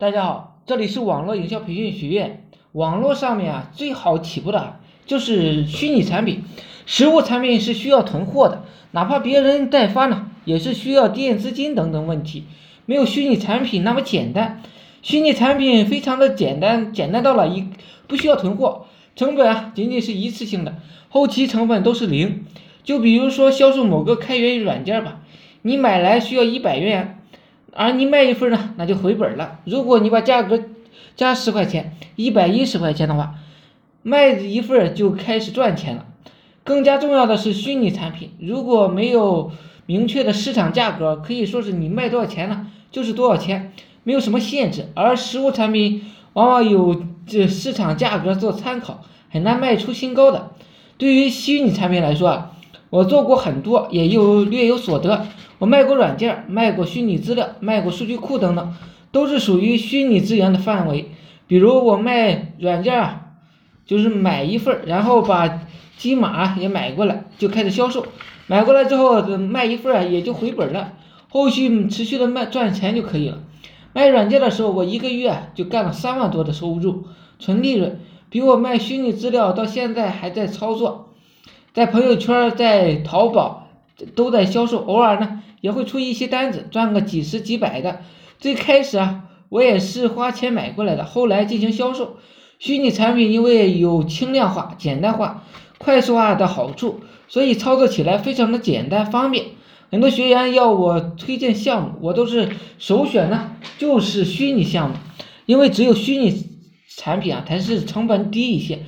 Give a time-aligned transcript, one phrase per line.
[0.00, 2.44] 大家好，这里是网络营销培训学院。
[2.70, 6.44] 网络上面啊，最好起步的就是虚拟产品，
[6.86, 12.44] 实物产品是需要囤货的，哪怕别人代发呢，也是需要垫资金等等问题，
[12.86, 14.62] 没有虚拟产品那么简单。
[15.02, 17.66] 虚拟产品非常的简单，简单到了一
[18.06, 18.86] 不需要囤货，
[19.16, 20.76] 成本啊仅仅是一次性的，
[21.08, 22.46] 后期成本都是零。
[22.84, 25.22] 就比如说销售某个开源软件吧，
[25.62, 27.16] 你买来需要一百元。
[27.72, 29.60] 而你卖一份呢，那就回本了。
[29.64, 30.60] 如果你把价格
[31.16, 33.34] 加十块钱，一百一十块钱的话，
[34.02, 36.06] 卖一份就开始赚钱了。
[36.64, 39.52] 更加重要的是虚拟产品，如果没有
[39.86, 43.72] 明确的市场价格，可以说是你卖多少钱呢，就是多少钱，
[44.04, 44.88] 没有什么限制。
[44.94, 50.50] 而实物产品往往有这市场价格做参考，很难卖出新高的。
[50.96, 52.52] 对于虚拟产品来说啊。
[52.90, 55.26] 我做过很多，也有略有所得。
[55.58, 58.74] 我卖过软件，卖过虚拟资料，卖过数据库等等，
[59.12, 61.10] 都是属于虚拟资源的范围。
[61.46, 63.22] 比如我卖软件啊，
[63.84, 65.60] 就是买一份，然后把
[65.96, 68.06] 机码也买过来，就开始销售。
[68.46, 70.92] 买过来之后卖一份啊，也就回本了，
[71.28, 73.38] 后续持续的卖赚钱就可以了。
[73.92, 77.04] 卖软件的时候，我一个月就干了三万多的收入，
[77.38, 77.98] 纯利润，
[78.30, 81.07] 比我卖虚拟资料到现在还在操作。
[81.78, 83.68] 在朋友圈，在淘宝
[84.16, 88.00] 都在销售，偶尔呢也会出一些单子，赚个几十几百的。
[88.40, 92.16] 最开始啊，我也是花钱买过来的，后来进行销售。
[92.58, 95.44] 虚拟产品因为有轻量化、简单化、
[95.78, 96.98] 快速化的好处，
[97.28, 99.44] 所以操作起来非常的简单方便。
[99.92, 102.48] 很多学员要我推荐项目，我都是
[102.80, 104.96] 首选呢，就是虚拟项目，
[105.46, 106.44] 因为只有虚拟
[106.96, 108.80] 产品啊才是成本低一些，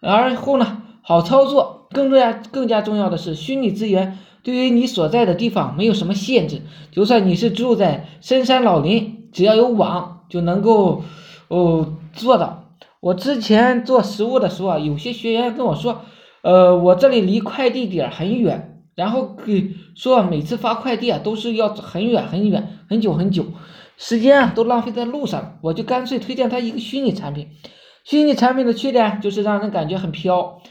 [0.00, 1.88] 而后呢好操作。
[1.92, 11.02] 更重要、更加重要的是，虚拟资源对于你所在的地方没有什么限制，就算你是住在深山老林，只要有网就能够
[11.48, 12.64] 哦做到。
[13.00, 16.02] 我之前做实物的时候啊，有些学员跟我说，
[16.42, 23.46] 呃，我这里离快递点很远，然后给说每次发快递啊都是要很远很远、很久很久，
[23.96, 27.48] 时间啊都浪费在路上，我就干脆推荐他一个虚拟产品。
[28.04, 30.62] 虚拟产品的缺点就是让人感觉很飘。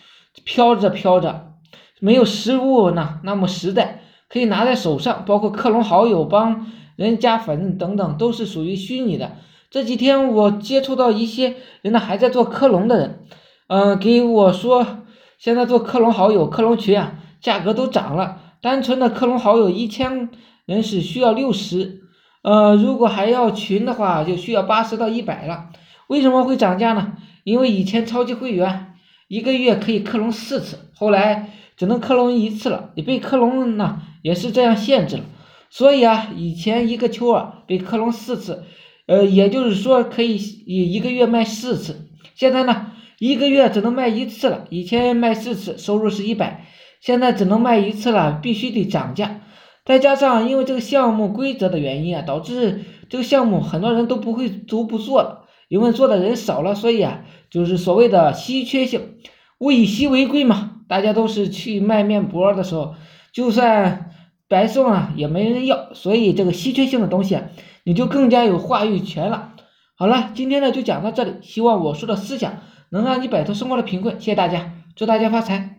[0.45, 1.53] 飘着飘着，
[1.99, 9.33] 没有实物呢那么实在，可以拿在手上，包括克隆好友、帮人加粉等等，都是属于虚拟的。
[9.69, 13.19] 这几天我接触到一些人呢，还在做克隆的人，
[13.67, 15.03] 嗯，给我说
[15.37, 18.41] 现在做克隆好友、克隆群啊，价格都涨了。
[18.61, 20.29] 单纯的克隆好友一千
[20.65, 22.01] 人是需要六十，
[22.43, 25.69] 呃，如果还要群的话，就需要八十到一百了。
[26.07, 27.13] 为什么会涨价呢？
[27.43, 28.88] 因为以前超级会员。
[29.29, 32.89] 一个月可以克隆四次，后来只能克隆一次了。
[32.95, 35.23] 你被克隆呢，也是这样限制了。
[35.69, 38.63] 所以啊，以前一个球啊被克隆四次，
[39.05, 42.09] 呃，也就是说可以一一个月卖四次。
[42.33, 42.87] 现在呢，
[43.19, 44.65] 一个月只能卖一次了。
[44.71, 46.65] 以前卖四次，收入是一百，
[46.99, 49.41] 现在只能卖一次了，必须得涨价。
[49.85, 55.38] 再加上因为这个项目规则的原因啊，导致这个项目很多人都不会都不做了。
[55.69, 59.15] 因为做的人少了，所以啊，就是所谓的稀缺性，
[59.59, 60.81] 物以稀为贵嘛。
[60.89, 62.95] 大家都是去卖面膜的时候，
[63.31, 64.09] 就算
[64.47, 65.93] 白送啊，也没人要。
[65.93, 67.43] 所以这个稀缺性的东西啊，
[67.83, 69.53] 你就更加有话语权了。
[69.95, 74.19] 好了，今天呢就讲到这里，希望我说的思想能让你摆脱生活的贫困。
[74.19, 75.78] 谢谢大家，祝大家发财。